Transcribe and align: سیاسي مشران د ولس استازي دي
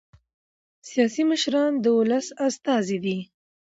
سیاسي 0.89 1.23
مشران 1.31 1.71
د 1.79 1.85
ولس 1.97 2.27
استازي 2.47 2.97
دي 3.05 3.17